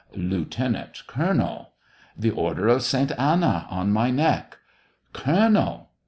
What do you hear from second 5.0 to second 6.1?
colonel